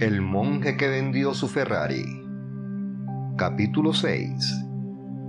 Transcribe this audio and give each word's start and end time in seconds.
El 0.00 0.22
monje 0.22 0.76
que 0.76 0.88
vendió 0.88 1.34
su 1.34 1.46
Ferrari. 1.46 2.04
Capítulo 3.36 3.92
6. 3.92 4.64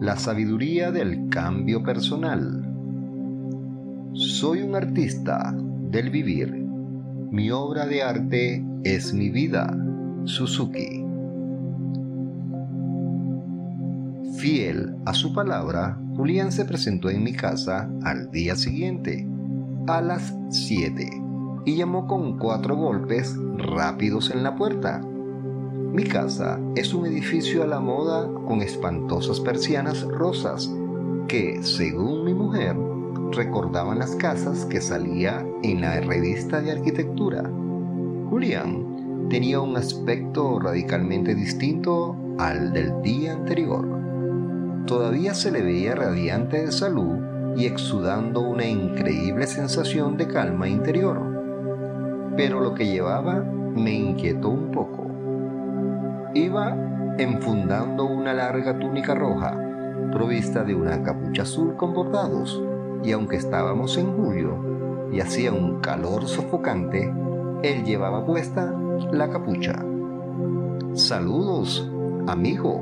La 0.01 0.17
sabiduría 0.17 0.91
del 0.91 1.29
cambio 1.29 1.83
personal. 1.83 2.67
Soy 4.13 4.63
un 4.63 4.73
artista 4.73 5.55
del 5.55 6.09
vivir. 6.09 6.51
Mi 7.29 7.51
obra 7.51 7.85
de 7.85 8.01
arte 8.01 8.65
es 8.83 9.13
mi 9.13 9.29
vida. 9.29 9.71
Suzuki. 10.23 11.05
Fiel 14.39 14.95
a 15.05 15.13
su 15.13 15.31
palabra, 15.31 15.95
Julián 16.15 16.51
se 16.51 16.65
presentó 16.65 17.11
en 17.11 17.21
mi 17.23 17.33
casa 17.33 17.87
al 18.03 18.31
día 18.31 18.55
siguiente, 18.55 19.27
a 19.85 20.01
las 20.01 20.35
7 20.49 21.21
y 21.65 21.75
llamó 21.75 22.07
con 22.07 22.37
cuatro 22.37 22.75
golpes 22.75 23.35
rápidos 23.57 24.29
en 24.29 24.43
la 24.43 24.55
puerta. 24.55 25.01
Mi 25.01 26.03
casa 26.03 26.59
es 26.75 26.93
un 26.93 27.07
edificio 27.07 27.63
a 27.63 27.67
la 27.67 27.79
moda 27.79 28.29
con 28.47 28.61
espantosas 28.61 29.39
persianas 29.39 30.03
rosas 30.03 30.71
que, 31.27 31.63
según 31.63 32.23
mi 32.23 32.33
mujer, 32.33 32.75
recordaban 33.31 33.99
las 33.99 34.15
casas 34.15 34.65
que 34.65 34.79
salía 34.79 35.45
en 35.63 35.81
la 35.81 35.99
revista 36.01 36.61
de 36.61 36.71
arquitectura. 36.71 37.49
Julián 38.29 39.27
tenía 39.29 39.59
un 39.59 39.75
aspecto 39.75 40.59
radicalmente 40.59 41.33
distinto 41.33 42.15
al 42.37 42.73
del 42.73 43.01
día 43.01 43.33
anterior. 43.33 43.87
Todavía 44.85 45.33
se 45.33 45.51
le 45.51 45.63
veía 45.63 45.95
radiante 45.95 46.65
de 46.65 46.71
salud 46.71 47.17
y 47.57 47.65
exudando 47.65 48.41
una 48.41 48.67
increíble 48.67 49.47
sensación 49.47 50.17
de 50.17 50.27
calma 50.27 50.67
interior 50.67 51.34
pero 52.35 52.59
lo 52.59 52.73
que 52.73 52.87
llevaba 52.87 53.43
me 53.75 53.93
inquietó 53.93 54.49
un 54.49 54.71
poco. 54.71 55.07
Iba 56.33 56.75
enfundando 57.17 58.05
una 58.05 58.33
larga 58.33 58.77
túnica 58.77 59.15
roja, 59.15 59.57
provista 60.11 60.63
de 60.63 60.75
una 60.75 61.01
capucha 61.01 61.43
azul 61.43 61.75
con 61.75 61.93
bordados, 61.93 62.61
y 63.03 63.11
aunque 63.11 63.37
estábamos 63.37 63.97
en 63.97 64.11
julio 64.17 65.09
y 65.11 65.19
hacía 65.19 65.51
un 65.51 65.79
calor 65.79 66.27
sofocante, 66.27 67.13
él 67.63 67.83
llevaba 67.83 68.25
puesta 68.25 68.73
la 69.11 69.29
capucha. 69.29 69.83
Saludos, 70.93 71.89
amigo, 72.27 72.81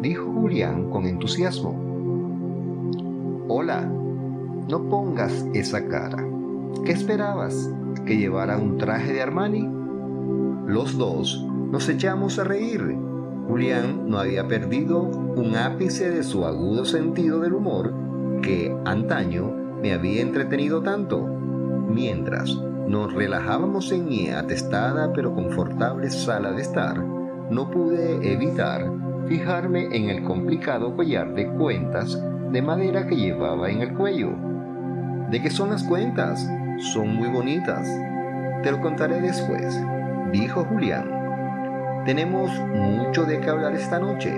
dijo 0.00 0.32
Julián 0.32 0.90
con 0.90 1.06
entusiasmo. 1.06 1.76
Hola, 3.48 3.82
no 4.68 4.88
pongas 4.88 5.46
esa 5.54 5.86
cara. 5.86 6.24
¿Qué 6.84 6.92
esperabas? 6.92 7.70
Que 8.00 8.16
llevara 8.16 8.58
un 8.58 8.78
traje 8.78 9.12
de 9.12 9.22
Armani? 9.22 9.68
Los 10.66 10.98
dos 10.98 11.44
nos 11.70 11.88
echamos 11.88 12.38
a 12.38 12.44
reír. 12.44 12.96
Julián 13.48 14.08
no 14.08 14.18
había 14.18 14.46
perdido 14.46 15.02
un 15.02 15.56
ápice 15.56 16.10
de 16.10 16.22
su 16.22 16.44
agudo 16.44 16.84
sentido 16.84 17.40
del 17.40 17.54
humor 17.54 17.94
que 18.42 18.76
antaño 18.84 19.50
me 19.82 19.92
había 19.92 20.20
entretenido 20.20 20.82
tanto. 20.82 21.20
Mientras 21.20 22.54
nos 22.86 23.12
relajábamos 23.12 23.90
en 23.92 24.06
mi 24.06 24.28
atestada 24.28 25.12
pero 25.12 25.34
confortable 25.34 26.10
sala 26.10 26.52
de 26.52 26.62
estar, 26.62 27.02
no 27.50 27.70
pude 27.70 28.32
evitar 28.32 28.90
fijarme 29.26 29.84
en 29.96 30.10
el 30.10 30.22
complicado 30.24 30.94
collar 30.94 31.34
de 31.34 31.48
cuentas 31.48 32.20
de 32.50 32.62
madera 32.62 33.06
que 33.06 33.16
llevaba 33.16 33.70
en 33.70 33.82
el 33.82 33.94
cuello. 33.94 34.30
¿De 35.30 35.42
qué 35.42 35.50
son 35.50 35.70
las 35.70 35.84
cuentas? 35.84 36.48
Son 36.78 37.16
muy 37.16 37.28
bonitas. 37.28 37.88
Te 38.62 38.70
lo 38.70 38.80
contaré 38.80 39.20
después, 39.20 39.80
dijo 40.32 40.64
Julián. 40.64 42.02
Tenemos 42.04 42.50
mucho 42.74 43.24
de 43.24 43.40
qué 43.40 43.50
hablar 43.50 43.74
esta 43.74 43.98
noche. 43.98 44.32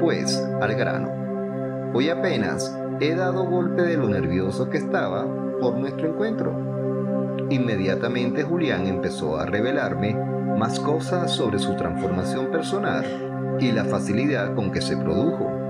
Pues, 0.00 0.36
al 0.60 0.74
grano. 0.74 1.10
Hoy 1.94 2.10
apenas 2.10 2.76
he 3.00 3.14
dado 3.14 3.44
golpe 3.44 3.82
de 3.82 3.96
lo 3.96 4.08
nervioso 4.08 4.68
que 4.68 4.78
estaba 4.78 5.24
por 5.60 5.74
nuestro 5.74 6.08
encuentro. 6.08 6.52
Inmediatamente 7.50 8.42
Julián 8.42 8.86
empezó 8.86 9.38
a 9.38 9.46
revelarme 9.46 10.14
más 10.14 10.80
cosas 10.80 11.30
sobre 11.30 11.58
su 11.58 11.74
transformación 11.76 12.50
personal 12.50 13.04
y 13.58 13.72
la 13.72 13.84
facilidad 13.84 14.54
con 14.54 14.70
que 14.70 14.80
se 14.80 14.96
produjo 14.96 15.67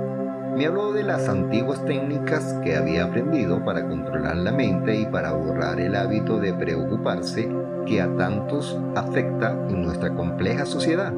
me 0.59 0.67
habló 0.67 0.93
de 0.93 1.05
las 1.05 1.29
antiguas 1.29 1.85
técnicas 1.85 2.53
que 2.65 2.75
había 2.75 3.05
aprendido 3.05 3.65
para 3.65 3.89
controlar 3.89 4.39
la 4.39 4.51
mente 4.51 5.01
y 5.01 5.07
para 5.07 5.31
borrar 5.31 5.79
el 5.79 5.95
hábito 5.95 6.41
de 6.41 6.53
preocuparse 6.53 7.49
que 7.87 8.03
a 8.03 8.13
tantos 8.17 8.77
afecta 8.97 9.53
en 9.69 9.83
nuestra 9.85 10.13
compleja 10.17 10.67
sociedad. 10.67 11.15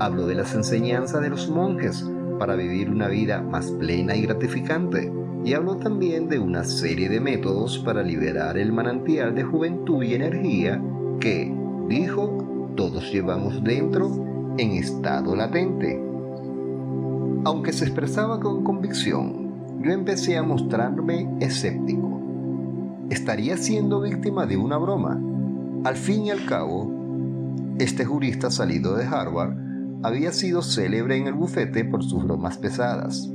Habló 0.00 0.26
de 0.26 0.34
las 0.34 0.52
enseñanzas 0.52 1.22
de 1.22 1.30
los 1.30 1.48
monjes 1.48 2.04
para 2.40 2.56
vivir 2.56 2.90
una 2.90 3.06
vida 3.06 3.40
más 3.40 3.70
plena 3.70 4.16
y 4.16 4.22
gratificante 4.22 5.12
y 5.44 5.54
habló 5.54 5.76
también 5.76 6.28
de 6.28 6.40
una 6.40 6.64
serie 6.64 7.08
de 7.08 7.20
métodos 7.20 7.78
para 7.78 8.02
liberar 8.02 8.58
el 8.58 8.72
manantial 8.72 9.32
de 9.36 9.44
juventud 9.44 10.02
y 10.02 10.14
energía 10.14 10.82
que, 11.20 11.54
dijo, 11.88 12.72
todos 12.74 13.12
llevamos 13.12 13.62
dentro 13.62 14.10
en 14.58 14.72
estado 14.72 15.36
latente. 15.36 16.05
Aunque 17.46 17.72
se 17.72 17.84
expresaba 17.84 18.40
con 18.40 18.64
convicción, 18.64 19.80
yo 19.80 19.92
empecé 19.92 20.36
a 20.36 20.42
mostrarme 20.42 21.32
escéptico. 21.38 22.20
¿Estaría 23.08 23.56
siendo 23.56 24.00
víctima 24.00 24.46
de 24.46 24.56
una 24.56 24.78
broma? 24.78 25.16
Al 25.84 25.94
fin 25.94 26.24
y 26.24 26.30
al 26.32 26.44
cabo, 26.44 26.90
este 27.78 28.04
jurista 28.04 28.50
salido 28.50 28.96
de 28.96 29.04
Harvard 29.04 29.56
había 30.02 30.32
sido 30.32 30.60
célebre 30.60 31.18
en 31.18 31.28
el 31.28 31.34
bufete 31.34 31.84
por 31.84 32.02
sus 32.02 32.24
bromas 32.24 32.58
pesadas. 32.58 33.30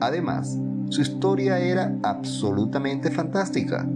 Además, 0.00 0.58
su 0.88 1.00
historia 1.00 1.60
era 1.60 1.96
absolutamente 2.02 3.12
fantástica. 3.12 3.88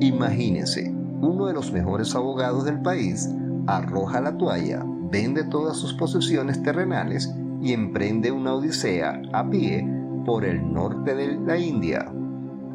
Imagínense, 0.00 0.94
uno 1.22 1.46
de 1.46 1.54
los 1.54 1.72
mejores 1.72 2.14
abogados 2.14 2.66
del 2.66 2.82
país 2.82 3.26
arroja 3.66 4.20
la 4.20 4.36
toalla, 4.36 4.84
vende 5.10 5.44
todas 5.44 5.78
sus 5.78 5.94
posesiones 5.94 6.62
terrenales 6.62 7.34
y 7.62 7.72
emprende 7.72 8.32
una 8.32 8.54
odisea 8.54 9.22
a 9.32 9.48
pie 9.48 9.86
por 10.26 10.44
el 10.44 10.72
norte 10.72 11.14
de 11.14 11.38
la 11.38 11.56
India 11.56 12.12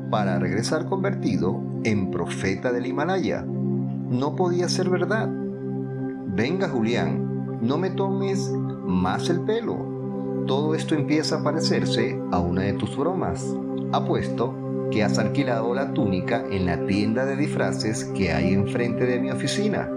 para 0.10 0.40
regresar 0.40 0.86
convertido 0.86 1.62
en 1.84 2.10
profeta 2.10 2.72
del 2.72 2.86
Himalaya. 2.86 3.44
No 3.44 4.36
podía 4.36 4.70
ser 4.70 4.90
verdad. 4.90 5.30
Venga 5.30 6.70
Julián, 6.70 7.60
no 7.62 7.78
me 7.78 7.90
tomes 7.90 8.50
más 8.86 9.30
el 9.30 9.42
pelo. 9.42 10.46
Todo 10.48 10.74
esto 10.76 10.96
empieza 10.96 11.38
a 11.40 11.44
parecerse 11.44 12.18
a 12.32 12.40
una 12.40 12.62
de 12.62 12.74
tus 12.74 12.96
bromas. 12.96 13.46
Apuesto 13.92 14.90
que 14.92 15.04
has 15.04 15.20
alquilado 15.20 15.74
la 15.74 15.94
túnica 15.94 16.46
en 16.50 16.66
la 16.66 16.86
tienda 16.86 17.26
de 17.26 17.36
disfraces 17.36 18.06
que 18.16 18.32
hay 18.32 18.54
enfrente 18.54 19.06
de 19.06 19.20
mi 19.20 19.32
oficina. 19.32 19.90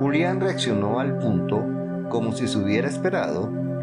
Julián 0.00 0.40
reaccionó 0.40 1.00
al 1.00 1.18
punto 1.18 1.62
como 2.08 2.32
si 2.32 2.48
se 2.48 2.58
hubiera 2.58 2.88
esperado 2.88 3.65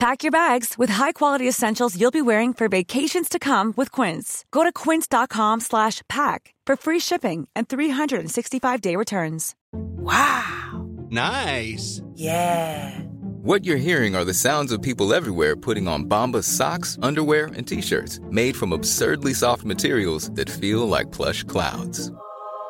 Pack 0.00 0.22
your 0.22 0.32
bags 0.32 0.74
with 0.76 0.90
high-quality 0.90 1.48
essentials 1.48 1.98
you'll 1.98 2.10
be 2.10 2.20
wearing 2.20 2.52
for 2.52 2.68
vacations 2.68 3.28
to 3.28 3.38
come 3.38 3.72
with 3.76 3.90
Quince. 3.90 4.44
Go 4.50 4.62
to 4.64 4.72
quince.com 4.72 5.60
slash 5.60 6.02
pack 6.08 6.52
for 6.66 6.76
free 6.76 6.98
shipping 6.98 7.48
and 7.54 7.68
365-day 7.68 8.96
returns. 8.96 9.54
Wow! 9.72 10.86
Nice. 11.10 12.02
Yeah. 12.14 13.00
What 13.42 13.64
you're 13.64 13.76
hearing 13.76 14.14
are 14.16 14.24
the 14.24 14.34
sounds 14.34 14.72
of 14.72 14.82
people 14.82 15.14
everywhere 15.14 15.54
putting 15.54 15.86
on 15.86 16.04
Bombas 16.06 16.44
socks, 16.44 16.98
underwear, 17.00 17.46
and 17.56 17.66
t-shirts 17.66 18.20
made 18.30 18.56
from 18.56 18.72
absurdly 18.72 19.32
soft 19.32 19.64
materials 19.64 20.30
that 20.32 20.50
feel 20.50 20.88
like 20.88 21.12
plush 21.12 21.44
clouds. 21.44 22.10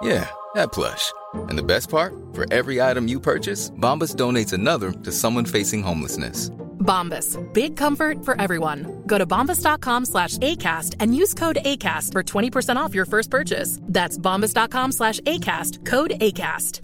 Yeah, 0.03 0.29
that 0.55 0.73
plush. 0.73 1.13
And 1.49 1.57
the 1.57 1.63
best 1.63 1.89
part? 1.89 2.15
For 2.33 2.53
every 2.53 2.83
item 2.83 3.09
you 3.09 3.19
purchase, 3.19 3.71
Bombas 3.71 4.15
donates 4.15 4.53
another 4.53 4.93
to 4.93 5.11
someone 5.11 5.47
facing 5.47 5.83
homelessness. 5.83 6.51
Bombas. 6.85 7.37
Big 7.53 7.77
comfort 7.77 8.25
for 8.25 8.41
everyone. 8.41 9.03
Go 9.07 9.19
to 9.19 9.27
bombas.com 9.27 10.05
slash 10.05 10.39
ACAST 10.39 10.97
and 11.01 11.17
use 11.17 11.35
code 11.35 11.59
ACAST 11.65 12.13
for 12.13 12.23
20% 12.23 12.77
off 12.77 12.95
your 12.95 13.07
first 13.07 13.31
purchase. 13.31 13.81
That's 13.89 14.19
bombas.com 14.19 14.93
slash 14.93 15.21
ACAST. 15.21 15.85
Code 15.85 16.13
ACAST. 16.21 16.83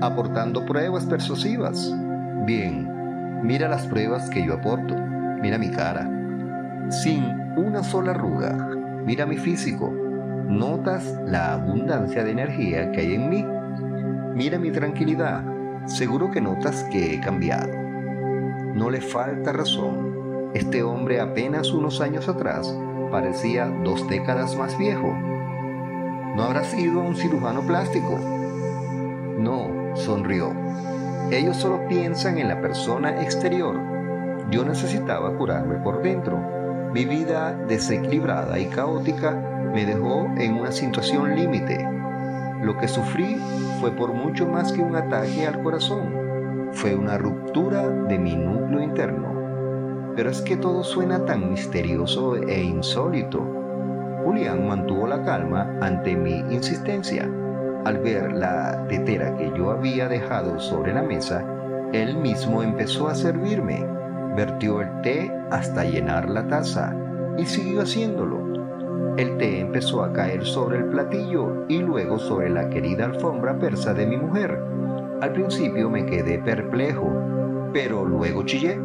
Aportando 0.00 0.64
pruebas 0.64 1.04
persuasivas. 1.06 1.92
Bien, 2.46 3.42
mira 3.42 3.68
las 3.68 3.84
pruebas 3.88 4.30
que 4.30 4.46
yo 4.46 4.54
aporto. 4.54 4.94
Mira 5.42 5.58
mi 5.58 5.70
cara. 5.70 6.08
Sin 6.90 7.24
una 7.56 7.82
sola 7.82 8.12
arruga. 8.12 8.52
Mira 9.04 9.26
mi 9.26 9.38
físico. 9.38 9.90
Notas 9.90 11.04
la 11.26 11.54
abundancia 11.54 12.22
de 12.22 12.30
energía 12.30 12.92
que 12.92 13.00
hay 13.00 13.14
en 13.14 13.28
mí. 13.28 13.44
Mira 14.34 14.58
mi 14.58 14.70
tranquilidad. 14.70 15.57
Seguro 15.88 16.30
que 16.30 16.42
notas 16.42 16.84
que 16.84 17.14
he 17.14 17.20
cambiado. 17.20 17.72
No 18.74 18.90
le 18.90 19.00
falta 19.00 19.52
razón. 19.52 20.50
Este 20.52 20.82
hombre 20.82 21.18
apenas 21.18 21.72
unos 21.72 22.02
años 22.02 22.28
atrás 22.28 22.78
parecía 23.10 23.64
dos 23.84 24.06
décadas 24.06 24.54
más 24.54 24.76
viejo. 24.76 25.10
¿No 26.36 26.42
habrá 26.42 26.62
sido 26.64 27.00
un 27.00 27.16
cirujano 27.16 27.62
plástico? 27.62 28.18
No, 29.38 29.96
sonrió. 29.96 30.52
Ellos 31.30 31.56
solo 31.56 31.88
piensan 31.88 32.36
en 32.38 32.48
la 32.48 32.60
persona 32.60 33.22
exterior. 33.22 33.80
Yo 34.50 34.66
necesitaba 34.66 35.34
curarme 35.38 35.76
por 35.76 36.02
dentro. 36.02 36.38
Mi 36.92 37.06
vida 37.06 37.54
desequilibrada 37.66 38.58
y 38.58 38.66
caótica 38.66 39.32
me 39.72 39.86
dejó 39.86 40.26
en 40.36 40.54
una 40.54 40.70
situación 40.70 41.34
límite. 41.34 41.97
Lo 42.62 42.76
que 42.76 42.88
sufrí 42.88 43.36
fue 43.80 43.92
por 43.92 44.12
mucho 44.12 44.46
más 44.46 44.72
que 44.72 44.82
un 44.82 44.96
ataque 44.96 45.46
al 45.46 45.62
corazón. 45.62 46.70
Fue 46.72 46.94
una 46.94 47.16
ruptura 47.16 47.88
de 47.88 48.18
mi 48.18 48.34
núcleo 48.34 48.82
interno. 48.82 50.12
Pero 50.16 50.30
es 50.30 50.42
que 50.42 50.56
todo 50.56 50.82
suena 50.82 51.24
tan 51.24 51.50
misterioso 51.50 52.36
e 52.36 52.60
insólito. 52.60 53.40
Julián 54.24 54.66
mantuvo 54.66 55.06
la 55.06 55.22
calma 55.22 55.78
ante 55.80 56.16
mi 56.16 56.40
insistencia. 56.50 57.30
Al 57.84 57.98
ver 57.98 58.32
la 58.32 58.86
tetera 58.88 59.36
que 59.36 59.52
yo 59.56 59.70
había 59.70 60.08
dejado 60.08 60.58
sobre 60.58 60.92
la 60.92 61.02
mesa, 61.02 61.44
él 61.92 62.16
mismo 62.16 62.64
empezó 62.64 63.08
a 63.08 63.14
servirme. 63.14 63.86
Vertió 64.34 64.80
el 64.80 65.00
té 65.02 65.32
hasta 65.50 65.84
llenar 65.84 66.28
la 66.28 66.46
taza 66.48 66.94
y 67.38 67.46
siguió 67.46 67.82
haciéndolo. 67.82 68.47
El 69.16 69.36
té 69.36 69.60
empezó 69.60 70.02
a 70.04 70.12
caer 70.12 70.44
sobre 70.44 70.78
el 70.78 70.84
platillo 70.84 71.66
y 71.68 71.78
luego 71.78 72.18
sobre 72.18 72.50
la 72.50 72.70
querida 72.70 73.06
alfombra 73.06 73.58
persa 73.58 73.92
de 73.92 74.06
mi 74.06 74.16
mujer. 74.16 74.58
Al 75.20 75.32
principio 75.32 75.90
me 75.90 76.06
quedé 76.06 76.38
perplejo, 76.38 77.10
pero 77.72 78.04
luego 78.04 78.44
chillé. 78.44 78.78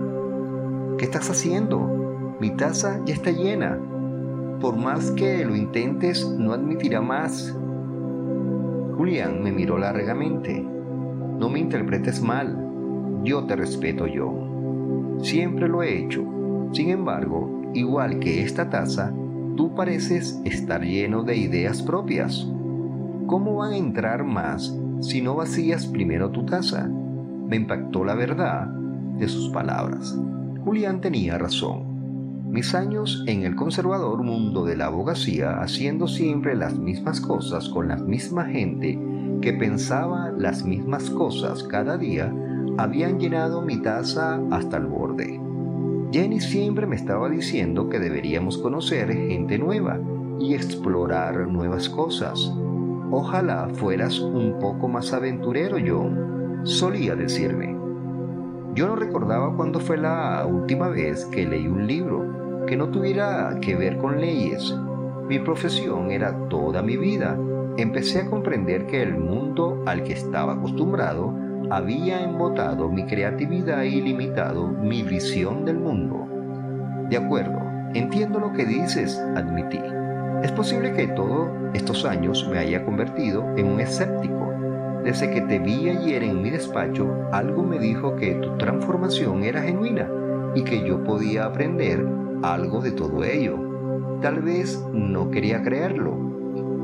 ¿Qué 0.97 1.05
estás 1.05 1.29
haciendo? 1.29 2.35
Mi 2.39 2.49
taza 2.49 2.99
ya 3.05 3.13
está 3.13 3.31
llena. 3.31 3.77
Por 4.59 4.75
más 4.75 5.11
que 5.11 5.45
lo 5.45 5.55
intentes, 5.55 6.27
no 6.27 6.53
admitirá 6.53 7.01
más. 7.01 7.55
Julián 8.97 9.43
me 9.43 9.51
miró 9.51 9.77
largamente. 9.77 10.61
No 10.61 11.49
me 11.49 11.59
interpretes 11.59 12.21
mal. 12.21 12.57
Yo 13.23 13.45
te 13.45 13.55
respeto 13.55 14.07
yo. 14.07 14.33
Siempre 15.21 15.67
lo 15.67 15.83
he 15.83 15.99
hecho. 15.99 16.23
Sin 16.71 16.89
embargo, 16.89 17.61
igual 17.73 18.19
que 18.19 18.41
esta 18.41 18.69
taza, 18.69 19.13
tú 19.55 19.75
pareces 19.75 20.39
estar 20.45 20.81
lleno 20.81 21.23
de 21.23 21.37
ideas 21.37 21.81
propias. 21.81 22.47
¿Cómo 23.27 23.57
van 23.57 23.73
a 23.73 23.77
entrar 23.77 24.23
más 24.23 24.75
si 25.01 25.21
no 25.21 25.35
vacías 25.35 25.85
primero 25.85 26.29
tu 26.29 26.45
taza? 26.45 26.87
Me 26.87 27.55
impactó 27.55 28.03
la 28.03 28.15
verdad 28.15 28.67
de 28.67 29.27
sus 29.27 29.49
palabras. 29.49 30.17
Julián 30.63 31.01
tenía 31.01 31.37
razón. 31.37 31.93
Mis 32.51 32.75
años 32.75 33.23
en 33.27 33.43
el 33.43 33.55
conservador 33.55 34.21
mundo 34.23 34.63
de 34.63 34.77
la 34.77 34.85
abogacía, 34.85 35.59
haciendo 35.59 36.07
siempre 36.07 36.55
las 36.55 36.77
mismas 36.77 37.19
cosas 37.19 37.67
con 37.69 37.87
la 37.87 37.95
misma 37.95 38.45
gente 38.45 38.99
que 39.41 39.53
pensaba 39.53 40.31
las 40.37 40.63
mismas 40.63 41.09
cosas 41.09 41.63
cada 41.63 41.97
día, 41.97 42.33
habían 42.77 43.19
llenado 43.19 43.61
mi 43.61 43.81
taza 43.81 44.39
hasta 44.51 44.77
el 44.77 44.85
borde. 44.85 45.39
Jenny 46.13 46.39
siempre 46.39 46.85
me 46.85 46.95
estaba 46.95 47.27
diciendo 47.27 47.89
que 47.89 47.97
deberíamos 47.97 48.59
conocer 48.59 49.11
gente 49.11 49.57
nueva 49.57 49.99
y 50.39 50.53
explorar 50.53 51.47
nuevas 51.47 51.89
cosas. 51.89 52.53
Ojalá 53.09 53.67
fueras 53.73 54.19
un 54.19 54.59
poco 54.59 54.87
más 54.87 55.11
aventurero, 55.11 55.77
John, 55.83 56.61
solía 56.65 57.15
decirme. 57.15 57.75
Yo 58.75 58.85
no 58.85 58.95
recordaba 58.95 59.55
cuándo 59.55 59.79
fue 59.79 59.97
la 59.97 60.45
última 60.45 60.87
vez 60.89 61.25
que 61.25 61.47
leí 61.47 61.65
un 61.65 61.87
libro 61.87 62.65
que 62.67 62.77
no 62.77 62.89
tuviera 62.89 63.57
que 63.59 63.75
ver 63.75 63.97
con 63.97 64.21
leyes. 64.21 64.71
Mi 65.27 65.39
profesión 65.39 66.11
era 66.11 66.47
toda 66.47 66.83
mi 66.83 66.95
vida. 66.95 67.39
Empecé 67.77 68.19
a 68.19 68.29
comprender 68.29 68.85
que 68.85 69.01
el 69.01 69.17
mundo 69.17 69.81
al 69.87 70.03
que 70.03 70.13
estaba 70.13 70.53
acostumbrado 70.53 71.33
había 71.69 72.23
embotado 72.23 72.89
mi 72.89 73.05
creatividad 73.05 73.83
y 73.83 74.01
limitado 74.01 74.67
mi 74.67 75.03
visión 75.03 75.65
del 75.65 75.77
mundo. 75.77 76.27
De 77.09 77.17
acuerdo, 77.17 77.59
entiendo 77.93 78.39
lo 78.39 78.53
que 78.53 78.65
dices, 78.65 79.19
admití. 79.35 79.79
Es 80.43 80.51
posible 80.51 80.93
que 80.93 81.07
todos 81.07 81.49
estos 81.73 82.05
años 82.05 82.47
me 82.51 82.59
haya 82.59 82.83
convertido 82.83 83.45
en 83.55 83.67
un 83.67 83.79
escéptico. 83.79 84.53
Desde 85.03 85.29
que 85.31 85.41
te 85.41 85.59
vi 85.59 85.89
ayer 85.89 86.23
en 86.23 86.41
mi 86.41 86.49
despacho, 86.49 87.07
algo 87.31 87.63
me 87.63 87.79
dijo 87.79 88.15
que 88.15 88.35
tu 88.35 88.57
transformación 88.57 89.43
era 89.43 89.61
genuina 89.61 90.09
y 90.55 90.63
que 90.63 90.85
yo 90.87 91.03
podía 91.03 91.45
aprender 91.45 92.05
algo 92.41 92.81
de 92.81 92.91
todo 92.91 93.23
ello. 93.23 93.57
Tal 94.21 94.41
vez 94.41 94.81
no 94.93 95.29
quería 95.29 95.61
creerlo. 95.63 96.15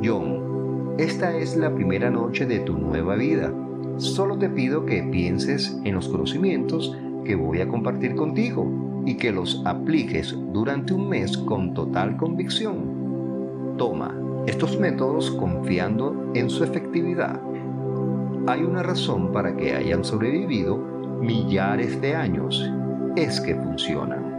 John, 0.03 0.95
esta 0.97 1.35
es 1.35 1.55
la 1.55 1.73
primera 1.73 2.09
noche 2.09 2.45
de 2.45 2.59
tu 2.59 2.77
nueva 2.77 3.15
vida. 3.15 3.51
Solo 3.99 4.37
te 4.37 4.49
pido 4.49 4.85
que 4.85 5.03
pienses 5.03 5.77
en 5.83 5.93
los 5.93 6.07
conocimientos 6.07 6.97
que 7.25 7.35
voy 7.35 7.59
a 7.59 7.67
compartir 7.67 8.15
contigo 8.15 9.03
y 9.05 9.15
que 9.15 9.33
los 9.33 9.61
apliques 9.65 10.33
durante 10.53 10.93
un 10.93 11.09
mes 11.09 11.37
con 11.37 11.73
total 11.73 12.15
convicción. 12.15 13.75
Toma 13.77 14.15
estos 14.47 14.79
métodos 14.79 15.31
confiando 15.31 16.31
en 16.33 16.49
su 16.49 16.63
efectividad. 16.63 17.41
Hay 18.47 18.61
una 18.61 18.83
razón 18.83 19.33
para 19.33 19.57
que 19.57 19.73
hayan 19.73 20.05
sobrevivido 20.05 20.77
millares 21.19 21.99
de 21.99 22.15
años. 22.15 22.71
Es 23.17 23.41
que 23.41 23.53
funcionan. 23.53 24.38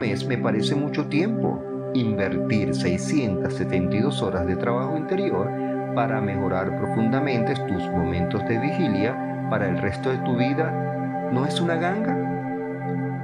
Mes 0.00 0.26
me 0.26 0.36
parece 0.36 0.74
mucho 0.74 1.06
tiempo. 1.06 1.62
invertir 1.94 2.74
672 2.74 4.20
horas 4.22 4.44
de 4.44 4.56
trabajo 4.56 4.96
interior 4.96 5.48
para 5.94 6.20
mejorar 6.20 6.76
profundamente 6.76 7.54
tus 7.54 7.88
momentos 7.90 8.44
de 8.48 8.58
vigilia 8.58 9.46
para 9.48 9.68
el 9.68 9.78
resto 9.78 10.10
de 10.10 10.18
tu 10.18 10.36
vida, 10.36 11.30
¿no 11.32 11.46
es 11.46 11.60
una 11.60 11.76
ganga? 11.76 12.16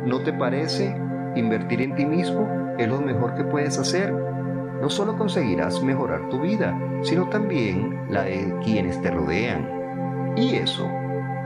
¿No 0.07 0.21
te 0.21 0.33
parece 0.33 0.97
invertir 1.35 1.83
en 1.83 1.97
ti 1.97 2.07
mismo 2.07 2.47
es 2.79 2.89
lo 2.89 3.01
mejor 3.01 3.35
que 3.35 3.43
puedes 3.43 3.77
hacer? 3.77 4.13
No 4.13 4.89
solo 4.89 5.19
conseguirás 5.19 5.83
mejorar 5.83 6.29
tu 6.29 6.41
vida, 6.41 6.79
sino 7.03 7.29
también 7.29 7.99
la 8.09 8.23
de 8.23 8.55
quienes 8.63 9.03
te 9.03 9.11
rodean. 9.11 10.35
Y 10.37 10.55
eso, 10.55 10.89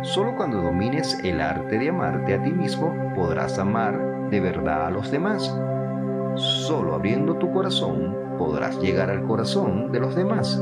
solo 0.02 0.36
cuando 0.36 0.60
domines 0.60 1.18
el 1.24 1.40
arte 1.40 1.78
de 1.78 1.88
amarte 1.88 2.34
a 2.34 2.42
ti 2.42 2.52
mismo 2.52 2.94
podrás 3.16 3.58
amar 3.58 4.13
de 4.30 4.40
verdad 4.40 4.86
a 4.86 4.90
los 4.90 5.10
demás. 5.10 5.54
Solo 6.34 6.94
abriendo 6.94 7.36
tu 7.36 7.52
corazón 7.52 8.14
podrás 8.38 8.80
llegar 8.80 9.10
al 9.10 9.22
corazón 9.24 9.92
de 9.92 10.00
los 10.00 10.14
demás. 10.14 10.60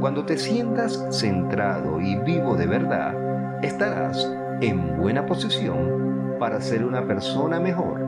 Cuando 0.00 0.24
te 0.24 0.36
sientas 0.36 1.04
centrado 1.10 2.00
y 2.00 2.16
vivo 2.16 2.54
de 2.54 2.66
verdad, 2.66 3.64
estarás 3.64 4.30
en 4.60 4.98
buena 4.98 5.26
posición 5.26 6.36
para 6.38 6.60
ser 6.60 6.84
una 6.84 7.06
persona 7.06 7.58
mejor. 7.58 8.06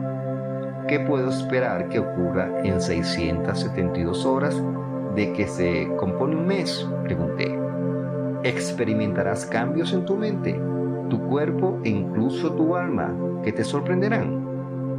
¿Qué 0.87 0.99
puedo 0.99 1.29
esperar 1.29 1.89
que 1.89 1.99
ocurra 1.99 2.49
en 2.63 2.81
672 2.81 4.25
horas 4.25 4.61
de 5.15 5.33
que 5.33 5.47
se 5.47 5.87
compone 5.97 6.35
un 6.35 6.47
mes? 6.47 6.87
Pregunté. 7.03 7.57
Experimentarás 8.43 9.45
cambios 9.45 9.93
en 9.93 10.05
tu 10.05 10.15
mente, 10.15 10.59
tu 11.09 11.19
cuerpo 11.27 11.79
e 11.83 11.89
incluso 11.89 12.51
tu 12.53 12.75
alma 12.75 13.13
que 13.43 13.51
te 13.51 13.63
sorprenderán. 13.63 14.40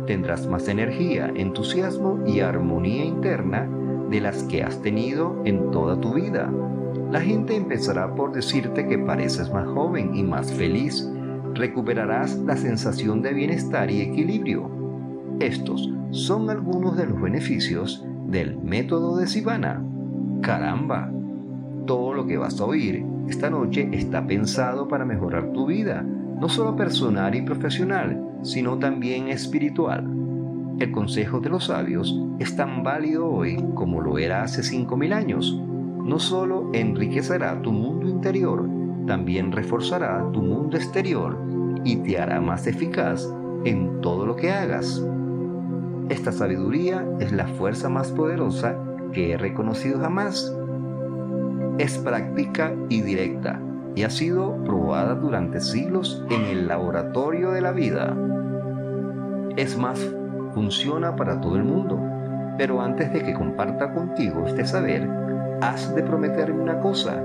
Tendrás 0.07 0.47
más 0.47 0.69
energía, 0.69 1.33
entusiasmo 1.35 2.21
y 2.27 2.41
armonía 2.41 3.05
interna 3.05 3.69
de 4.11 4.21
las 4.21 4.43
que 4.45 4.63
has 4.63 4.83
tenido 4.83 5.41
en 5.45 5.71
toda 5.71 6.01
tu 6.01 6.15
vida. 6.15 6.53
La 7.11 7.21
gente 7.21 7.57
empezará 7.57 8.15
por 8.15 8.33
decirte 8.33 8.87
que 8.87 8.99
pareces 8.99 9.53
más 9.53 9.67
joven 9.67 10.15
y 10.15 10.23
más 10.23 10.53
feliz. 10.53 11.09
Recuperarás 11.55 12.37
la 12.39 12.57
sensación 12.57 13.23
de 13.23 13.33
bienestar 13.33 13.91
y 13.91 14.01
equilibrio. 14.01 14.71
Estos 15.41 15.91
son 16.11 16.51
algunos 16.51 16.97
de 16.97 17.07
los 17.07 17.21
beneficios 17.21 18.05
del 18.27 18.59
método 18.59 19.17
de 19.17 19.27
Sivana. 19.27 19.83
Caramba, 20.41 21.11
todo 21.87 22.15
lo 22.15 22.27
que 22.27 22.39
vas 22.39 22.61
a 22.61 22.65
oír 22.65 23.05
esta 23.29 23.51
noche 23.51 23.89
está 23.93 24.27
pensado 24.27 24.89
para 24.89 25.05
mejorar 25.05 25.53
tu 25.53 25.67
vida, 25.67 26.05
no 26.43 26.49
solo 26.49 26.75
personal 26.75 27.37
y 27.37 27.43
profesional, 27.43 28.21
sino 28.43 28.77
también 28.77 29.29
espiritual. 29.29 30.05
El 30.81 30.91
consejo 30.91 31.39
de 31.39 31.51
los 31.51 31.67
sabios 31.67 32.19
es 32.41 32.57
tan 32.57 32.83
válido 32.83 33.31
hoy 33.31 33.65
como 33.77 34.01
lo 34.01 34.19
era 34.19 34.43
hace 34.43 34.63
5.000 34.63 35.13
años. 35.13 35.57
No 36.05 36.19
solo 36.19 36.69
enriquecerá 36.73 37.63
tu 37.63 37.71
mundo 37.71 38.09
interior, 38.09 38.69
también 39.07 39.53
reforzará 39.53 40.29
tu 40.33 40.43
mundo 40.43 40.77
exterior 40.77 41.39
y 41.85 41.99
te 41.99 42.19
hará 42.19 42.41
más 42.41 42.67
eficaz 42.67 43.33
en 43.65 44.01
todo 44.01 44.27
lo 44.27 44.35
que 44.35 44.51
hagas. 44.51 45.01
Esta 46.09 46.33
sabiduría 46.33 47.07
es 47.21 47.31
la 47.31 47.47
fuerza 47.47 47.89
más 47.89 48.11
poderosa 48.11 48.77
que 49.13 49.31
he 49.31 49.37
reconocido 49.37 50.01
jamás. 50.01 50.53
Es 51.79 51.99
práctica 51.99 52.75
y 52.89 53.01
directa 53.03 53.61
y 53.95 54.05
ha 54.05 54.11
sido 54.11 54.57
probada 54.65 55.15
durante 55.15 55.61
siglos 55.61 56.25
en 56.31 56.45
el 56.45 56.69
laboratorio 56.69 57.51
de 57.51 57.61
la 57.61 57.73
vida. 57.73 58.17
Es 59.57 59.77
más, 59.77 60.01
funciona 60.55 61.15
para 61.17 61.41
todo 61.41 61.57
el 61.57 61.65
mundo. 61.65 62.01
Pero 62.59 62.81
antes 62.81 63.13
de 63.13 63.23
que 63.23 63.35
comparta 63.35 63.93
contigo 63.93 64.47
este 64.47 64.67
saber, 64.67 65.09
has 65.61 65.95
de 65.95 66.03
prometerme 66.03 66.63
una 66.63 66.81
cosa. 66.81 67.23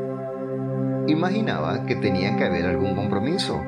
Imaginaba 1.08 1.86
que 1.86 1.96
tenía 1.96 2.36
que 2.38 2.46
haber 2.46 2.66
algún 2.66 2.96
compromiso. 2.96 3.62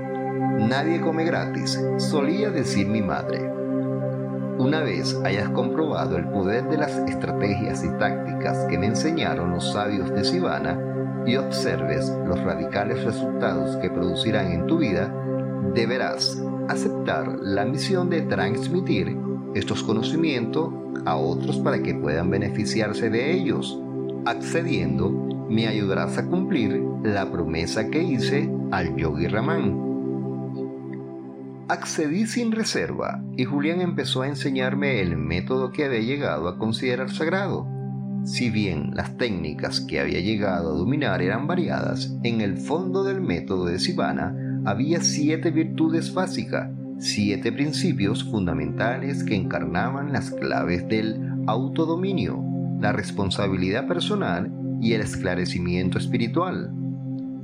Nadie 0.58 1.02
come 1.02 1.26
gratis, 1.26 1.82
solía 1.98 2.50
decir 2.50 2.88
mi 2.88 3.02
madre. 3.02 3.50
Una 4.58 4.82
vez 4.82 5.18
hayas 5.24 5.50
comprobado 5.50 6.18
el 6.18 6.28
poder 6.28 6.68
de 6.70 6.78
las 6.78 6.98
estrategias 6.98 7.84
y 7.84 7.90
tácticas 7.98 8.66
que 8.66 8.78
me 8.78 8.88
enseñaron 8.88 9.52
los 9.52 9.72
sabios 9.72 10.12
de 10.12 10.26
Sivana 10.26 10.78
y 11.26 11.36
observes 11.36 12.12
los 12.28 12.40
radicales 12.42 13.04
resultados 13.04 13.78
que 13.78 13.90
producirán 13.90 14.52
en 14.52 14.68
tu 14.68 14.78
vida, 14.78 15.14
deberás 15.74 16.42
aceptar 16.68 17.40
la 17.42 17.66
misión 17.66 18.10
de 18.10 18.22
transmitir 18.22 19.18
estos 19.56 19.84
conocimientos 19.84 20.74
a 21.06 21.16
otros 21.16 21.58
para 21.58 21.82
que 21.82 21.96
puedan 21.96 22.30
beneficiarse 22.30 23.10
de 23.10 23.34
ellos. 23.34 23.80
Accediendo, 24.26 25.10
me 25.50 25.68
ayudarás 25.68 26.18
a 26.18 26.26
cumplir 26.26 26.82
la 27.04 27.32
promesa 27.32 27.90
que 27.90 28.04
hice 28.04 28.50
al 28.72 28.96
yogi 28.96 29.28
Ramán. 29.28 29.90
Accedí 31.68 32.26
sin 32.26 32.52
reserva 32.52 33.24
y 33.38 33.46
Julián 33.46 33.82
empezó 33.82 34.24
a 34.24 34.28
enseñarme 34.28 35.02
el 35.02 35.18
método 35.18 35.72
que 35.72 35.86
había 35.86 36.00
llegado 36.00 36.48
a 36.48 36.58
considerar 36.58 37.12
sagrado. 37.12 37.68
Si 38.24 38.50
bien 38.50 38.92
las 38.94 39.18
técnicas 39.18 39.82
que 39.82 40.00
había 40.00 40.20
llegado 40.20 40.74
a 40.74 40.78
dominar 40.78 41.22
eran 41.22 41.48
variadas, 41.48 42.14
en 42.24 42.42
el 42.42 42.58
fondo 42.58 43.04
del 43.04 43.22
método 43.22 43.66
de 43.66 43.80
Sivana 43.80 44.36
había 44.66 45.02
siete 45.02 45.52
virtudes 45.52 46.14
básicas, 46.14 46.70
siete 47.00 47.52
principios 47.52 48.24
fundamentales 48.26 49.24
que 49.24 49.36
encarnaban 49.36 50.12
las 50.12 50.32
claves 50.32 50.88
del 50.90 51.20
autodominio, 51.48 52.44
la 52.80 52.92
responsabilidad 52.92 53.88
personal 53.88 54.52
y 54.82 54.94
el 54.94 55.02
esclarecimiento 55.02 55.98
espiritual. 55.98 56.72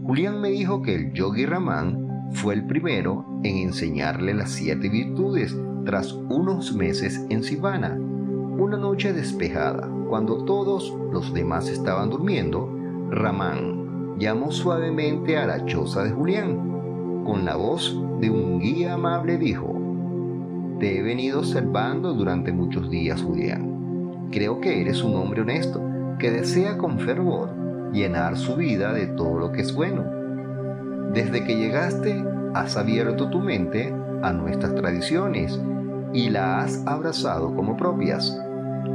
Julián 0.03 0.39
me 0.41 0.49
dijo 0.49 0.81
que 0.81 0.95
el 0.95 1.13
yogi 1.13 1.45
Ramán 1.45 2.29
fue 2.33 2.53
el 2.53 2.65
primero 2.65 3.25
en 3.43 3.57
enseñarle 3.57 4.33
las 4.33 4.51
siete 4.51 4.89
virtudes 4.89 5.55
tras 5.85 6.11
unos 6.11 6.75
meses 6.75 7.25
en 7.29 7.43
Sivana. 7.43 7.97
Una 7.97 8.77
noche 8.77 9.13
despejada, 9.13 9.89
cuando 10.09 10.45
todos 10.45 10.93
los 11.11 11.33
demás 11.33 11.69
estaban 11.69 12.09
durmiendo, 12.09 12.69
Ramán 13.09 14.17
llamó 14.17 14.51
suavemente 14.51 15.37
a 15.37 15.45
la 15.45 15.65
choza 15.65 16.03
de 16.03 16.11
Julián. 16.11 17.23
Con 17.25 17.45
la 17.45 17.55
voz 17.55 17.99
de 18.19 18.29
un 18.29 18.59
guía 18.59 18.93
amable 18.93 19.37
dijo, 19.37 19.75
Te 20.79 20.99
he 20.99 21.01
venido 21.01 21.39
observando 21.39 22.13
durante 22.13 22.51
muchos 22.51 22.89
días, 22.89 23.21
Julián. 23.21 24.29
Creo 24.31 24.59
que 24.59 24.81
eres 24.81 25.03
un 25.03 25.15
hombre 25.15 25.41
honesto, 25.41 25.81
que 26.19 26.31
desea 26.31 26.77
con 26.77 26.99
fervor 26.99 27.49
llenar 27.91 28.37
su 28.37 28.55
vida 28.55 28.93
de 28.93 29.07
todo 29.07 29.39
lo 29.39 29.51
que 29.51 29.61
es 29.61 29.73
bueno. 29.73 30.03
Desde 31.13 31.43
que 31.43 31.55
llegaste, 31.55 32.23
has 32.53 32.77
abierto 32.77 33.29
tu 33.29 33.39
mente 33.39 33.93
a 34.21 34.31
nuestras 34.33 34.75
tradiciones 34.75 35.59
y 36.13 36.29
la 36.29 36.59
has 36.59 36.85
abrazado 36.85 37.53
como 37.55 37.77
propias. 37.77 38.37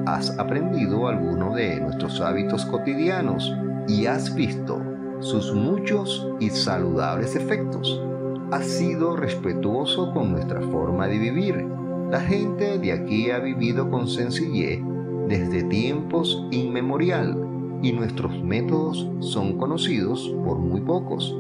Has 0.06 0.38
aprendido 0.38 1.08
algunos 1.08 1.54
de 1.54 1.80
nuestros 1.80 2.20
hábitos 2.20 2.64
cotidianos 2.66 3.54
y 3.86 4.06
has 4.06 4.34
visto 4.34 4.80
sus 5.20 5.54
muchos 5.54 6.26
y 6.40 6.50
saludables 6.50 7.36
efectos. 7.36 8.02
Has 8.50 8.66
sido 8.66 9.16
respetuoso 9.16 10.12
con 10.12 10.32
nuestra 10.32 10.60
forma 10.62 11.06
de 11.06 11.18
vivir. 11.18 11.66
La 12.10 12.20
gente 12.20 12.78
de 12.78 12.92
aquí 12.92 13.30
ha 13.30 13.38
vivido 13.38 13.90
con 13.90 14.08
sencillez 14.08 14.80
desde 15.28 15.62
tiempos 15.62 16.44
inmemorial 16.50 17.36
y 17.82 17.92
nuestros 17.92 18.42
métodos 18.42 19.08
son 19.20 19.58
conocidos 19.58 20.28
por 20.44 20.58
muy 20.58 20.80
pocos. 20.80 21.36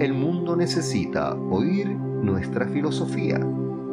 El 0.00 0.14
mundo 0.14 0.56
necesita 0.56 1.34
oír 1.34 1.88
nuestra 1.88 2.66
filosofía. 2.66 3.40